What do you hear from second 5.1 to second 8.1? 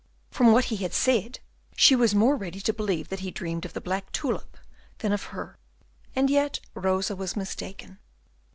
of her; and yet Rosa was mistaken.